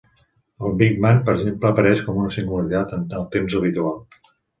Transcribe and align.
El 0.67 0.71
Big 0.77 0.95
bang, 1.03 1.19
per 1.27 1.35
exemple, 1.37 1.69
apareix 1.73 2.01
com 2.07 2.17
una 2.21 2.31
singularitat 2.37 2.95
en 2.99 3.05
el 3.21 3.27
temps 3.37 3.59
habitual. 3.61 4.01